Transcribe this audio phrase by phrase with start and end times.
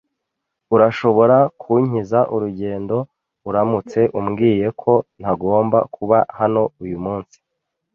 [0.75, 2.97] Urashobora kunkiza urugendo
[3.49, 7.37] uramutse umbwiye ko ntagomba kuba hano uyumunsi.